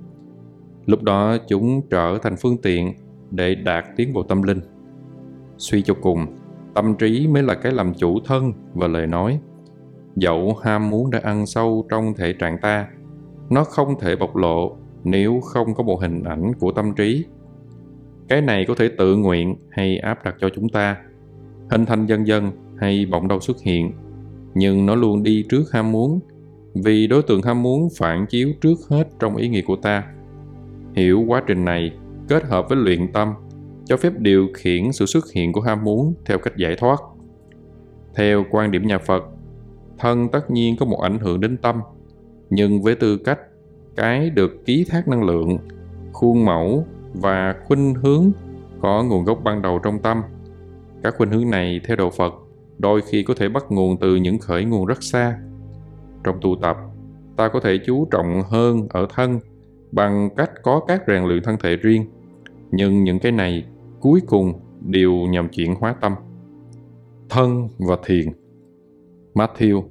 [0.85, 2.93] Lúc đó chúng trở thành phương tiện
[3.31, 4.59] để đạt tiến bộ tâm linh.
[5.57, 6.25] Suy cho cùng,
[6.73, 9.39] tâm trí mới là cái làm chủ thân và lời nói
[10.15, 12.88] dẫu ham muốn đã ăn sâu trong thể trạng ta,
[13.49, 17.25] nó không thể bộc lộ nếu không có một hình ảnh của tâm trí.
[18.28, 20.97] Cái này có thể tự nguyện hay áp đặt cho chúng ta,
[21.69, 23.91] hình thành dần dần hay bỗng đâu xuất hiện.
[24.54, 26.19] Nhưng nó luôn đi trước ham muốn,
[26.84, 30.04] vì đối tượng ham muốn phản chiếu trước hết trong ý nghĩa của ta.
[30.95, 31.91] Hiểu quá trình này,
[32.28, 33.34] kết hợp với luyện tâm,
[33.86, 36.99] cho phép điều khiển sự xuất hiện của ham muốn theo cách giải thoát.
[38.15, 39.23] Theo quan điểm nhà phật
[39.97, 41.81] thân tất nhiên có một ảnh hưởng đến tâm.
[42.49, 43.39] Nhưng với tư cách
[43.95, 45.58] cái được ký thác năng lượng,
[46.13, 48.31] khuôn mẫu và khuynh hướng
[48.81, 50.21] có nguồn gốc ban đầu trong tâm.
[51.03, 52.34] Các khuynh hướng này, theo đạo phật,
[52.77, 55.39] đôi khi có thể bắt nguồn từ những khởi nguồn rất xa.
[56.23, 56.77] Trong tu tập,
[57.36, 59.39] ta có thể chú trọng hơn ở thân
[59.91, 62.05] bằng cách có các rèn luyện thân thể riêng.
[62.71, 63.65] Nhưng những cái này,
[63.99, 66.15] cuối cùng đều nhằm chuyển hóa tâm.
[67.29, 68.25] Thân và thiền
[69.35, 69.83] matthew.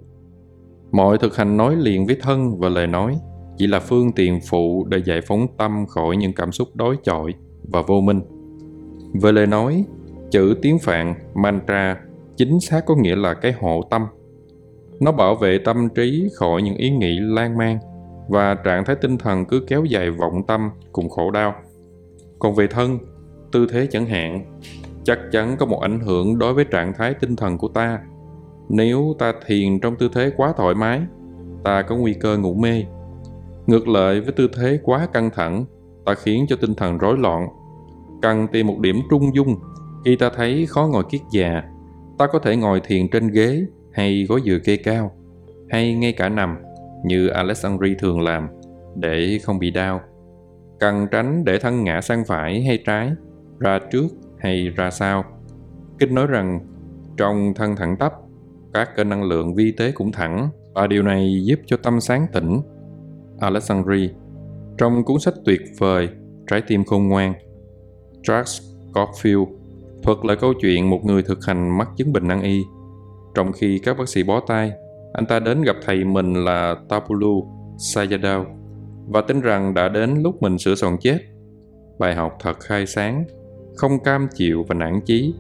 [0.93, 3.19] Mọi thực hành nói liền với thân và lời nói,
[3.57, 7.35] chỉ là phương tiện phụ để giải phóng tâm khỏi những cảm xúc đối chọi
[7.63, 8.21] và vô minh.
[9.15, 9.85] Về lời nói,
[10.31, 12.01] chữ tiếng phạn, mantra,
[12.37, 14.07] chính xác có nghĩa là cái hộ tâm.
[15.01, 17.79] Nó bảo vệ tâm trí khỏi những ý nghĩ lan man
[18.29, 21.55] và trạng thái tinh thần cứ kéo dài vọng tâm cùng khổ đau.
[22.39, 22.99] Còn về thân,
[23.53, 24.61] tư thế chẳng hạn,
[25.05, 28.01] chắc chắn có một ảnh hưởng đối với trạng thái tinh thần của ta
[28.69, 31.01] nếu ta thiền trong tư thế quá thoải mái,
[31.65, 32.85] ta có nguy cơ ngủ mê.
[33.67, 35.65] Ngược lại với tư thế quá căng thẳng,
[36.05, 37.49] ta khiến cho tinh thần rối loạn.
[38.23, 39.57] Cần tìm một điểm trung dung,
[40.05, 41.63] khi ta thấy khó ngồi kiết già,
[42.19, 45.13] ta có thể ngồi thiền trên ghế hay gối dừa kê cao,
[45.71, 46.57] hay ngay cả nằm,
[47.05, 48.49] như Alexandri thường làm,
[48.97, 50.01] để không bị đau.
[50.81, 53.13] Cần tránh để thân ngã sang phải hay trái,
[53.59, 54.07] ra trước
[54.39, 55.25] hay ra sau.
[55.99, 56.61] Kinh nói rằng,
[57.17, 58.13] trong thân thẳng tắp
[58.75, 60.49] các kênh năng lượng vi tế cũng thẳng.
[60.75, 62.61] Và điều này giúp cho tâm sáng tỉnh
[63.41, 64.11] Alexandri,
[64.79, 66.09] trong cuốn sách tuyệt vời
[66.47, 67.35] Trái tim khôn ngoan
[68.23, 69.47] Charles Scofield
[70.03, 72.63] thuật lại câu chuyện một người thực hành mắc chứng bệnh nan y.
[73.35, 74.73] Trong khi các bác sĩ bó tay,
[75.13, 78.45] anh ta đến gặp thầy mình là Tapulu Sayadaw
[79.09, 81.19] và tin rằng đã đến lúc mình sửa soạn chết.
[81.99, 83.25] Bài học thật khai sáng,
[83.77, 85.35] không cam chịu và nản chí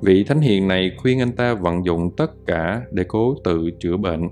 [0.00, 3.96] vị thánh hiền này khuyên anh ta vận dụng tất cả để cố tự chữa
[3.96, 4.28] bệnh.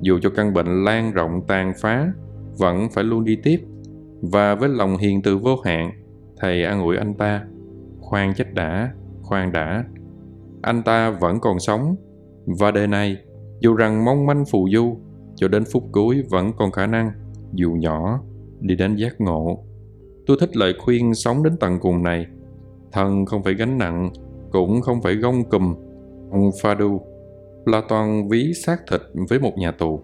[0.00, 2.12] Dù cho căn bệnh lan rộng tàn phá,
[2.58, 3.60] vẫn phải luôn đi tiếp.
[4.22, 5.90] Và với lòng hiền từ vô hạn,
[6.36, 7.44] thầy an ủi anh ta,
[8.00, 9.84] khoan chết đã, khoan đã.
[10.62, 11.96] Anh ta vẫn còn sống.
[12.46, 13.16] Và đời này,
[13.60, 14.96] dù rằng mong manh phù du,
[15.36, 17.10] cho đến phút cuối vẫn còn khả năng,
[17.52, 18.20] dù nhỏ,
[18.60, 19.64] đi đến giác ngộ.
[20.26, 22.26] Tôi thích lời khuyên sống đến tận cùng này.
[22.92, 24.10] Thân không phải gánh nặng
[24.54, 25.74] cũng không phải gông cùm
[26.30, 26.74] ông là
[27.64, 30.00] Platon ví xác thịt với một nhà tù,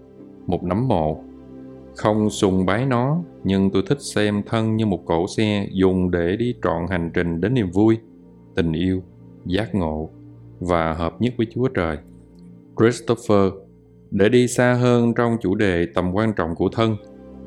[0.46, 1.24] một nấm mộ.
[1.96, 6.36] Không sùng bái nó, nhưng tôi thích xem thân như một cỗ xe dùng để
[6.36, 7.98] đi trọn hành trình đến niềm vui,
[8.54, 9.02] tình yêu,
[9.46, 10.10] giác ngộ
[10.60, 11.98] và hợp nhất với Chúa Trời.
[12.78, 13.52] Christopher,
[14.10, 16.96] để đi xa hơn trong chủ đề tầm quan trọng của thân,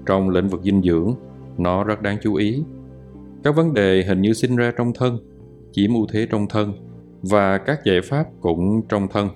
[0.05, 1.15] trong lĩnh vực dinh dưỡng,
[1.57, 2.63] nó rất đáng chú ý.
[3.43, 5.17] Các vấn đề hình như sinh ra trong thân,
[5.71, 6.73] chiếm ưu thế trong thân,
[7.29, 9.29] và các giải pháp cũng trong thân.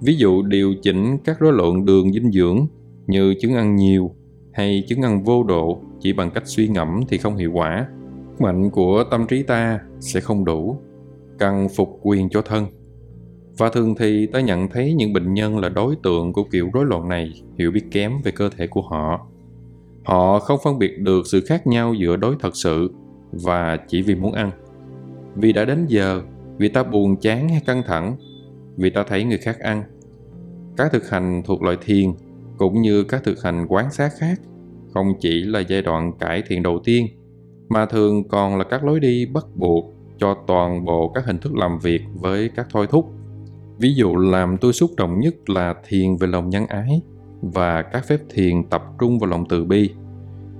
[0.00, 2.66] Ví dụ điều chỉnh các rối loạn đường dinh dưỡng
[3.06, 4.14] như chứng ăn nhiều
[4.52, 7.86] hay chứng ăn vô độ chỉ bằng cách suy ngẫm thì không hiệu quả.
[8.38, 10.76] mạnh của tâm trí ta sẽ không đủ,
[11.38, 12.66] cần phục quyền cho thân
[13.60, 16.84] và thường thì ta nhận thấy những bệnh nhân là đối tượng của kiểu rối
[16.84, 19.26] loạn này hiểu biết kém về cơ thể của họ
[20.04, 22.90] họ không phân biệt được sự khác nhau giữa đối thật sự
[23.32, 24.50] và chỉ vì muốn ăn
[25.34, 26.22] vì đã đến giờ
[26.60, 28.16] vì ta buồn chán hay căng thẳng,
[28.76, 29.82] vì ta thấy người khác ăn.
[30.76, 32.12] Các thực hành thuộc loại thiền
[32.58, 34.40] cũng như các thực hành quán sát khác
[34.94, 37.06] không chỉ là giai đoạn cải thiện đầu tiên,
[37.68, 39.84] mà thường còn là các lối đi bắt buộc
[40.18, 43.10] cho toàn bộ các hình thức làm việc với các thôi thúc.
[43.78, 47.02] Ví dụ làm tôi xúc động nhất là thiền về lòng nhân ái
[47.42, 49.90] và các phép thiền tập trung vào lòng từ bi.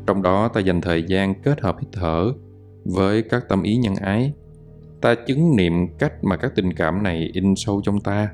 [0.07, 2.33] Trong đó ta dành thời gian kết hợp hít thở
[2.85, 4.33] với các tâm ý nhân ái
[5.01, 8.33] ta chứng niệm cách mà các tình cảm này in sâu trong ta,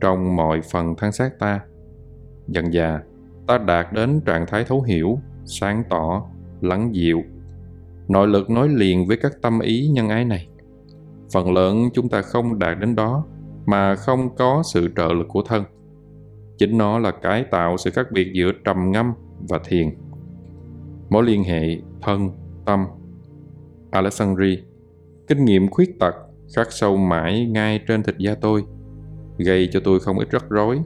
[0.00, 1.60] trong mọi phần thân xác ta.
[2.48, 3.00] Dần dà,
[3.46, 6.24] ta đạt đến trạng thái thấu hiểu, sáng tỏ,
[6.60, 7.22] lắng dịu.
[8.08, 10.48] Nội lực nối liền với các tâm ý nhân ái này.
[11.32, 13.24] Phần lớn chúng ta không đạt đến đó,
[13.66, 15.64] mà không có sự trợ lực của thân.
[16.58, 19.12] Chính nó là cái tạo sự khác biệt giữa trầm ngâm
[19.48, 19.88] và thiền.
[21.10, 22.30] Mối liên hệ thân,
[22.64, 22.86] tâm.
[23.90, 24.58] Alexandri
[25.28, 26.14] kinh nghiệm khuyết tật
[26.56, 28.64] khắc sâu mãi ngay trên thịt da tôi,
[29.38, 30.80] gây cho tôi không ít rắc rối.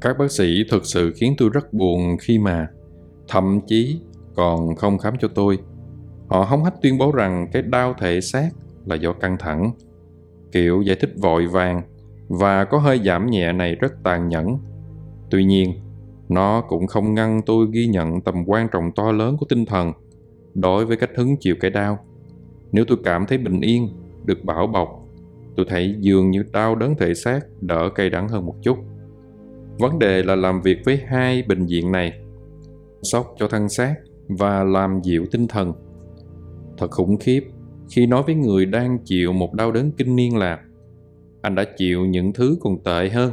[0.00, 2.68] Các bác sĩ thực sự khiến tôi rất buồn khi mà
[3.28, 4.00] thậm chí
[4.34, 5.58] còn không khám cho tôi.
[6.28, 8.50] Họ hống hách tuyên bố rằng cái đau thể xác
[8.86, 9.72] là do căng thẳng,
[10.52, 11.82] kiểu giải thích vội vàng
[12.28, 14.58] và có hơi giảm nhẹ này rất tàn nhẫn.
[15.30, 15.74] Tuy nhiên,
[16.28, 19.92] nó cũng không ngăn tôi ghi nhận tầm quan trọng to lớn của tinh thần
[20.54, 21.98] đối với cách hứng chịu cái đau
[22.72, 23.88] nếu tôi cảm thấy bình yên,
[24.24, 24.88] được bảo bọc,
[25.56, 28.78] tôi thấy dường như đau đớn thể xác đỡ cay đắng hơn một chút.
[29.78, 32.12] Vấn đề là làm việc với hai bệnh viện này,
[33.02, 33.94] sốc cho thân xác
[34.28, 35.72] và làm dịu tinh thần.
[36.78, 37.44] Thật khủng khiếp,
[37.90, 40.58] khi nói với người đang chịu một đau đớn kinh niên là,
[41.42, 43.32] anh đã chịu những thứ còn tệ hơn.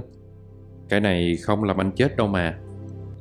[0.89, 2.59] Cái này không làm anh chết đâu mà.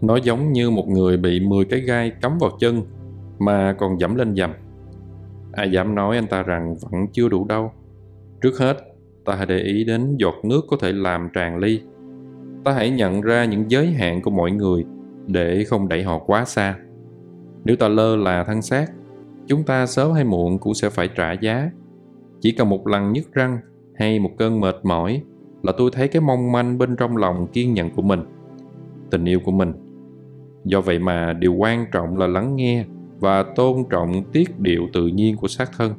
[0.00, 2.82] Nó giống như một người bị 10 cái gai cắm vào chân
[3.38, 4.50] mà còn dẫm lên dầm
[5.56, 7.72] ai dám nói anh ta rằng vẫn chưa đủ đâu
[8.40, 8.76] trước hết,
[9.24, 11.80] ta hãy để ý đến giọt nước có thể làm tràn ly.
[12.64, 14.84] Ta hãy nhận ra những giới hạn của mọi người
[15.26, 16.78] để không đẩy họ quá xa.
[17.64, 18.86] Nếu ta lơ là thân xác,
[19.46, 21.70] chúng ta sớm hay muộn cũng sẽ phải trả giá.
[22.40, 23.58] Chỉ cần một lần nhức răng
[23.94, 25.22] hay một cơn mệt mỏi
[25.62, 28.20] là tôi thấy cái mong manh bên trong lòng kiên nhẫn của mình,
[29.10, 29.72] tình yêu của mình.
[30.64, 32.84] Do vậy mà điều quan trọng là lắng nghe
[33.20, 35.94] và tôn trọng tiết điệu tự nhiên của xác thân.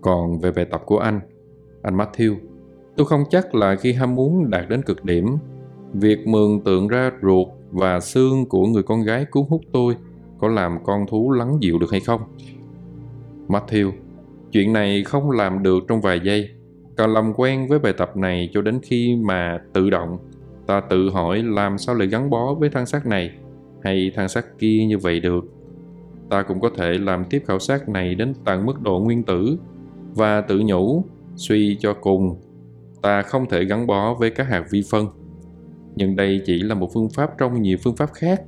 [0.00, 1.20] Còn về bài tập của anh
[1.82, 2.36] anh matthew,
[2.96, 5.36] tôi không chắc là khi ham muốn đạt đến cực điểm,
[5.92, 9.96] việc mường tượng ra ruột và xương của người con gái cuốn hút tôi
[10.38, 12.20] có làm con thú lắng dịu được hay không?
[13.48, 13.92] Matthew,
[14.52, 16.48] chuyện này không làm được trong vài giây.
[16.96, 20.18] Cần làm quen với bài tập này cho đến khi mà tự động,
[20.66, 23.30] ta tự hỏi làm sao lại gắn bó với thân xác này,
[23.82, 25.53] hay thân xác kia như vậy được?
[26.34, 29.56] Ta cũng có thể làm tiếp khảo sát này đến tận mức độ nguyên tử
[30.14, 31.04] và tự nhủ,
[31.36, 32.36] suy cho cùng,
[33.02, 35.06] ta không thể gắn bó với các hạt vi phân.
[35.96, 38.42] Nhưng đây chỉ là một phương pháp trong nhiều phương pháp khác.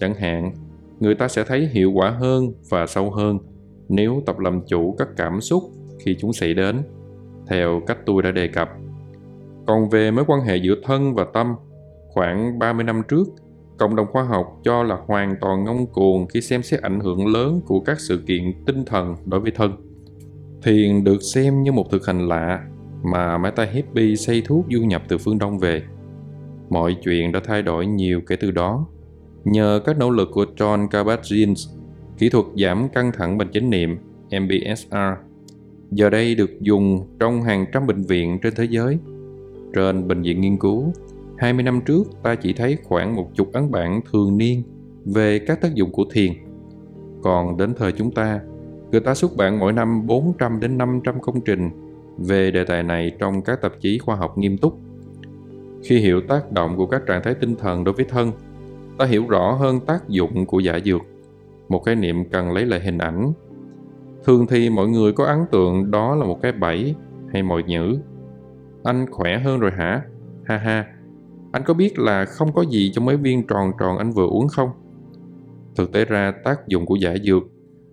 [0.00, 0.52] Chẳng hạn,
[1.00, 3.38] người ta sẽ thấy hiệu quả hơn và sâu hơn
[3.88, 5.62] nếu tập làm chủ các cảm xúc
[6.04, 6.82] khi chúng xảy đến,
[7.46, 8.68] theo cách tôi đã đề cập.
[9.66, 11.54] Còn về mối quan hệ giữa thân và tâm,
[12.08, 13.24] khoảng 30 năm trước
[13.78, 17.26] cộng đồng khoa học cho là hoàn toàn ngông cuồng khi xem xét ảnh hưởng
[17.26, 19.76] lớn của các sự kiện tinh thần đối với thân
[20.62, 22.64] thiền được xem như một thực hành lạ
[23.02, 25.82] mà Mata Hippie xây thuốc du nhập từ phương Đông về.
[26.70, 28.86] Mọi chuyện đã thay đổi nhiều kể từ đó.
[29.44, 31.54] Nhờ các nỗ lực của John Kabat-Zinn,
[32.18, 33.98] kỹ thuật giảm căng thẳng bằng chánh niệm
[34.30, 34.96] MBSR,
[35.90, 38.98] giờ đây được dùng trong hàng trăm bệnh viện trên thế giới.
[39.74, 40.92] Trên bệnh viện nghiên cứu,
[41.38, 44.62] 20 năm trước ta chỉ thấy khoảng một chục ấn bản thường niên
[45.04, 46.32] về các tác dụng của thiền.
[47.22, 48.40] Còn đến thời chúng ta,
[48.90, 51.70] người ta xuất bản mỗi năm 400 đến 500 công trình
[52.18, 54.78] về đề tài này trong các tạp chí khoa học nghiêm túc.
[55.82, 58.32] Khi hiểu tác động của các trạng thái tinh thần đối với thân,
[58.98, 61.00] ta hiểu rõ hơn tác dụng của giả dược.
[61.68, 63.32] Một khái niệm cần lấy lại hình ảnh.
[64.24, 66.94] Thường thì mọi người có ấn tượng đó là một cái bẫy
[67.32, 67.98] hay mồi nhữ.
[68.84, 70.02] Anh khỏe hơn rồi hả?
[70.44, 70.97] Ha ha,
[71.52, 74.48] anh có biết là không có gì trong mấy viên tròn tròn anh vừa uống
[74.48, 74.70] không?
[75.76, 77.42] Thực tế ra tác dụng của giả dược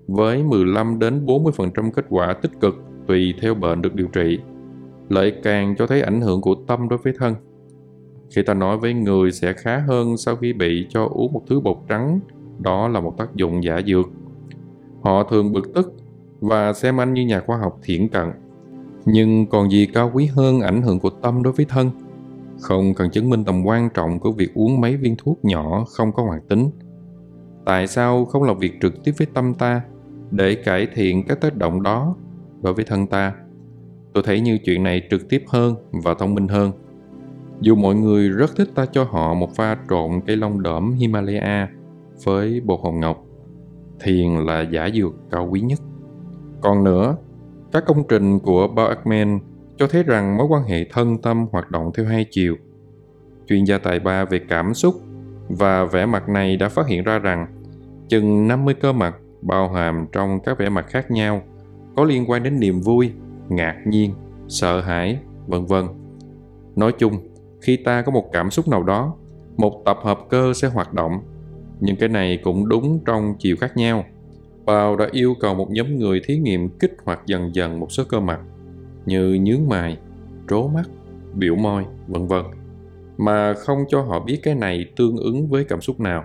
[0.07, 2.75] với 15 đến 40% kết quả tích cực
[3.07, 4.39] tùy theo bệnh được điều trị,
[5.09, 7.35] lại càng cho thấy ảnh hưởng của tâm đối với thân.
[8.35, 11.59] Khi ta nói với người sẽ khá hơn sau khi bị cho uống một thứ
[11.59, 12.19] bột trắng,
[12.59, 14.09] đó là một tác dụng giả dược.
[15.01, 15.93] Họ thường bực tức
[16.39, 18.31] và xem anh như nhà khoa học thiển cận.
[19.05, 21.91] Nhưng còn gì cao quý hơn ảnh hưởng của tâm đối với thân?
[22.61, 26.11] Không cần chứng minh tầm quan trọng của việc uống mấy viên thuốc nhỏ không
[26.11, 26.69] có hoạt tính.
[27.65, 29.81] Tại sao không làm việc trực tiếp với tâm ta
[30.31, 32.15] để cải thiện các tác động đó
[32.61, 33.33] đối với thân ta?
[34.13, 36.71] Tôi thấy như chuyện này trực tiếp hơn và thông minh hơn.
[37.61, 41.69] Dù mọi người rất thích ta cho họ một pha trộn cây long đỡm Himalaya
[42.23, 43.25] với bột hồng ngọc,
[43.99, 45.79] thiền là giả dược cao quý nhất.
[46.61, 47.17] Còn nữa,
[47.71, 49.39] các công trình của Bauerman
[49.77, 52.55] cho thấy rằng mối quan hệ thân tâm hoạt động theo hai chiều.
[53.47, 54.95] Chuyên gia tài ba về cảm xúc
[55.49, 57.47] và vẻ mặt này đã phát hiện ra rằng
[58.09, 61.41] chừng 50 cơ mặt bao hàm trong các vẻ mặt khác nhau
[61.95, 63.11] có liên quan đến niềm vui,
[63.49, 64.13] ngạc nhiên,
[64.47, 65.85] sợ hãi, vân vân.
[66.75, 67.13] Nói chung,
[67.61, 69.15] khi ta có một cảm xúc nào đó,
[69.57, 71.11] một tập hợp cơ sẽ hoạt động.
[71.79, 74.05] Nhưng cái này cũng đúng trong chiều khác nhau.
[74.65, 78.03] Bao đã yêu cầu một nhóm người thí nghiệm kích hoạt dần dần một số
[78.09, 78.39] cơ mặt
[79.05, 79.97] như nhướng mày,
[80.49, 80.89] trố mắt,
[81.33, 82.43] biểu môi, vân vân
[83.17, 86.23] mà không cho họ biết cái này tương ứng với cảm xúc nào.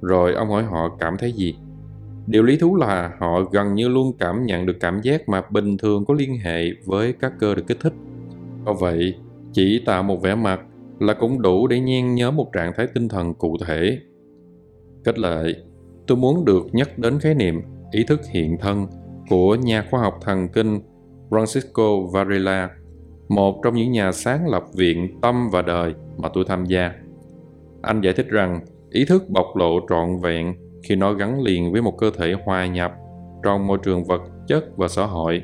[0.00, 1.56] Rồi ông hỏi họ cảm thấy gì.
[2.26, 5.76] Điều lý thú là họ gần như luôn cảm nhận được cảm giác mà bình
[5.76, 7.92] thường có liên hệ với các cơ được kích thích.
[8.66, 9.14] Do vậy,
[9.52, 10.60] chỉ tạo một vẻ mặt
[11.00, 13.98] là cũng đủ để nhen nhớ một trạng thái tinh thần cụ thể.
[15.04, 15.54] Kết lại,
[16.06, 17.62] tôi muốn được nhắc đến khái niệm
[17.92, 18.86] ý thức hiện thân
[19.28, 20.80] của nhà khoa học thần kinh
[21.34, 22.70] Francisco Varela,
[23.28, 26.92] một trong những nhà sáng lập viện tâm và đời mà tôi tham gia.
[27.82, 31.82] Anh giải thích rằng ý thức bộc lộ trọn vẹn khi nó gắn liền với
[31.82, 32.92] một cơ thể hòa nhập
[33.42, 35.42] trong môi trường vật chất và xã hội.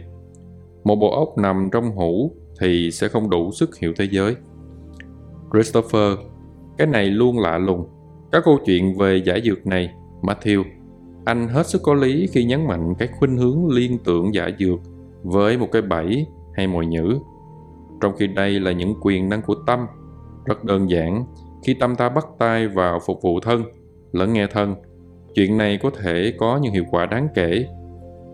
[0.84, 4.36] Một bộ óc nằm trong hũ thì sẽ không đủ sức hiểu thế giới.
[5.52, 6.18] Christopher,
[6.78, 7.88] cái này luôn lạ lùng.
[8.32, 9.90] Các câu chuyện về giải dược này,
[10.22, 10.64] Matthew,
[11.24, 14.80] anh hết sức có lý khi nhấn mạnh cái khuynh hướng liên tưởng giải dược
[15.22, 17.18] với một cái bẫy hay mồi nhữ.
[18.00, 19.86] Trong khi đây là những quyền năng của tâm,
[20.44, 21.24] rất đơn giản,
[21.62, 23.62] khi tâm ta bắt tay vào phục vụ thân,
[24.12, 24.74] lẫn nghe thân,
[25.34, 27.66] chuyện này có thể có những hiệu quả đáng kể.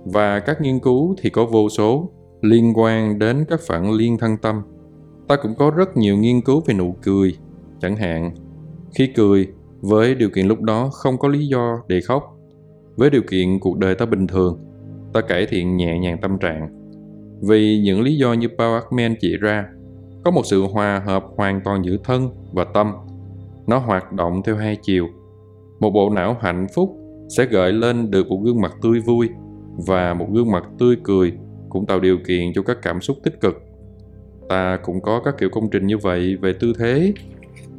[0.04, 4.36] Và các nghiên cứu thì có vô số, liên quan đến các phản liên thân
[4.36, 4.62] tâm.
[5.28, 7.36] Ta cũng có rất nhiều nghiên cứu về nụ cười,
[7.80, 8.34] chẳng hạn.
[8.94, 9.48] Khi cười,
[9.80, 12.36] với điều kiện lúc đó không có lý do để khóc.
[12.96, 14.58] Với điều kiện cuộc đời ta bình thường,
[15.16, 16.68] ta cải thiện nhẹ nhàng tâm trạng.
[17.48, 19.64] Vì những lý do như Paul Ekman chỉ ra,
[20.24, 22.92] có một sự hòa hợp hoàn toàn giữa thân và tâm.
[23.66, 25.06] Nó hoạt động theo hai chiều.
[25.80, 26.96] Một bộ não hạnh phúc
[27.36, 29.28] sẽ gợi lên được một gương mặt tươi vui
[29.86, 31.32] và một gương mặt tươi cười
[31.68, 33.62] cũng tạo điều kiện cho các cảm xúc tích cực.
[34.48, 37.12] Ta cũng có các kiểu công trình như vậy về tư thế.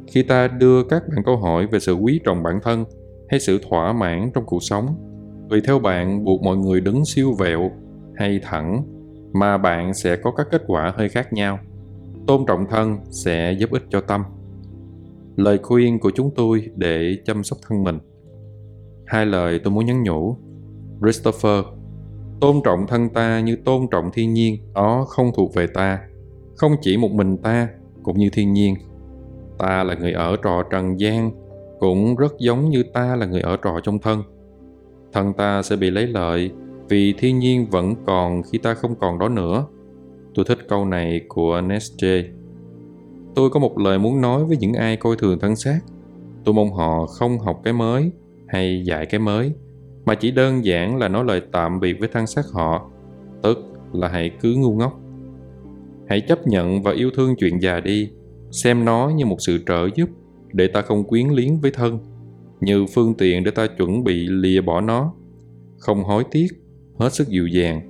[0.06, 2.84] Khi ta đưa các bạn câu hỏi về sự quý trọng bản thân
[3.28, 4.86] hay sự thỏa mãn trong cuộc sống,
[5.50, 7.70] tùy theo bạn buộc mọi người đứng siêu vẹo
[8.16, 8.82] hay thẳng
[9.32, 11.58] mà bạn sẽ có các kết quả hơi khác nhau.
[12.26, 14.24] Tôn trọng thân sẽ giúp ích cho tâm.
[15.36, 17.98] Lời khuyên của chúng tôi để chăm sóc thân mình.
[19.06, 20.36] Hai lời tôi muốn nhắn nhủ.
[21.02, 21.64] Christopher,
[22.40, 25.98] tôn trọng thân ta như tôn trọng thiên nhiên, đó không thuộc về ta.
[26.56, 27.68] Không chỉ một mình ta,
[28.02, 28.74] cũng như thiên nhiên.
[29.58, 31.30] Ta là người ở trò trần gian,
[31.78, 34.22] cũng rất giống như ta là người ở trò trong thân.
[35.18, 36.50] Thân ta sẽ bị lấy lợi
[36.88, 39.66] vì thiên nhiên vẫn còn khi ta không còn đó nữa.
[40.34, 42.24] Tôi thích câu này của Nietzsche.
[43.34, 45.80] Tôi có một lời muốn nói với những ai coi thường thân xác.
[46.44, 48.10] Tôi mong họ không học cái mới
[48.46, 49.52] hay dạy cái mới,
[50.04, 52.90] mà chỉ đơn giản là nói lời tạm biệt với thân xác họ,
[53.42, 53.58] tức
[53.92, 55.00] là hãy cứ ngu ngốc.
[56.08, 58.10] Hãy chấp nhận và yêu thương chuyện già đi,
[58.50, 60.08] xem nó như một sự trợ giúp
[60.52, 61.98] để ta không quyến liếng với thân,
[62.60, 65.12] như phương tiện để ta chuẩn bị lìa bỏ nó.
[65.78, 66.48] Không hối tiếc
[66.98, 67.80] hết sức dịu dàng,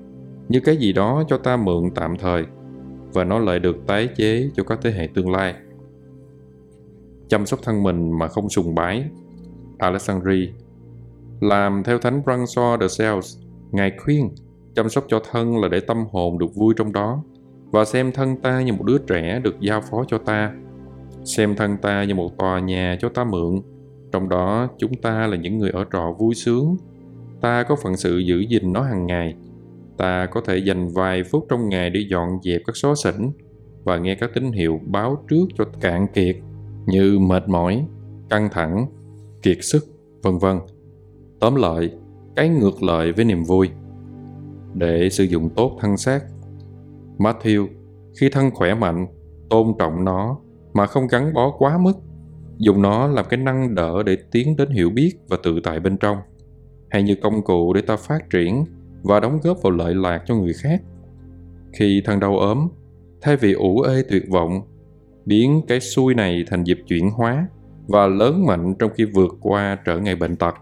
[0.48, 2.44] như cái gì đó cho ta mượn tạm thời
[3.12, 5.54] và nó lại được tái chế cho các thế hệ tương lai.
[7.28, 9.04] Chăm sóc thân mình mà không sùng bái
[9.78, 10.48] Alexandri
[11.40, 13.38] Làm theo Thánh François de Sales,
[13.70, 14.30] Ngài khuyên
[14.74, 17.22] chăm sóc cho thân là để tâm hồn được vui trong đó
[17.70, 20.52] và xem thân ta như một đứa trẻ được giao phó cho ta.
[21.24, 23.62] Xem thân ta như một tòa nhà cho ta mượn,
[24.12, 26.76] trong đó, chúng ta là những người ở trọ vui sướng.
[27.40, 29.34] Ta có phận sự giữ gìn nó hàng ngày.
[29.96, 33.30] Ta có thể dành vài phút trong ngày để dọn dẹp các xó xỉnh
[33.84, 36.36] và nghe các tín hiệu báo trước cho cạn kiệt
[36.86, 37.86] như mệt mỏi,
[38.30, 38.86] căng thẳng,
[39.42, 39.86] kiệt sức,
[40.22, 40.58] vân vân.
[41.40, 41.90] Tóm lại,
[42.36, 43.70] cái ngược lại với niềm vui.
[44.74, 46.24] Để sử dụng tốt thân xác,
[47.18, 47.66] matthew,
[48.20, 49.06] khi thân khỏe mạnh,
[49.50, 50.38] tôn trọng nó
[50.72, 51.92] mà không gắn bó quá mức
[52.58, 55.96] dùng nó làm cái năng đỡ để tiến đến hiểu biết và tự tại bên
[55.96, 56.18] trong.
[56.90, 58.64] Hay như công cụ để ta phát triển
[59.02, 60.82] và đóng góp vào lợi lạc cho người khác.
[61.72, 62.68] Khi thân đau ốm,
[63.20, 64.60] thay vì ủ ê tuyệt vọng,
[65.26, 67.48] biến cái xui này thành dịp chuyển hóa
[67.86, 70.54] và lớn mạnh trong khi vượt qua trở ngại bệnh tật.